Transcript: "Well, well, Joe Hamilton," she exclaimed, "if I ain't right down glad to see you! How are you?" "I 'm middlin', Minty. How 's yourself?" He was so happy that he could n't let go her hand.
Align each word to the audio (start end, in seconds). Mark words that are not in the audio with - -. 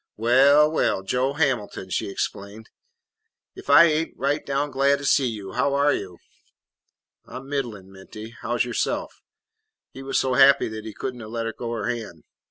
"Well, 0.17 0.71
well, 0.71 1.03
Joe 1.03 1.33
Hamilton," 1.33 1.91
she 1.91 2.09
exclaimed, 2.09 2.71
"if 3.53 3.69
I 3.69 3.83
ain't 3.83 4.17
right 4.17 4.43
down 4.43 4.71
glad 4.71 4.97
to 4.97 5.05
see 5.05 5.27
you! 5.27 5.51
How 5.51 5.75
are 5.75 5.93
you?" 5.93 6.17
"I 7.27 7.35
'm 7.35 7.47
middlin', 7.47 7.91
Minty. 7.91 8.31
How 8.41 8.57
's 8.57 8.65
yourself?" 8.65 9.21
He 9.91 10.01
was 10.01 10.17
so 10.17 10.33
happy 10.33 10.67
that 10.69 10.85
he 10.85 10.93
could 10.95 11.13
n't 11.13 11.29
let 11.29 11.55
go 11.55 11.71
her 11.73 11.87
hand. 11.87 12.23